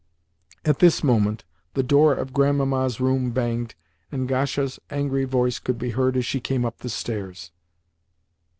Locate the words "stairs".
6.89-7.51